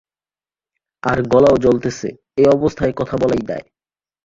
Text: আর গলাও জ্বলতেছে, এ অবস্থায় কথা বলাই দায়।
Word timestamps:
আর 1.03 1.17
গলাও 1.27 1.55
জ্বলতেছে, 1.57 2.07
এ 2.37 2.43
অবস্থায় 2.49 2.93
কথা 2.95 3.15
বলাই 3.17 3.41
দায়। 3.47 3.65